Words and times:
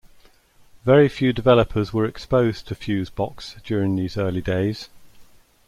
Very 0.83 1.07
few 1.07 1.31
developers 1.31 1.93
were 1.93 2.05
exposed 2.05 2.67
to 2.67 2.73
Fusebox 2.73 3.61
during 3.63 3.95
these 3.95 4.17
early 4.17 4.41
days. 4.41 4.89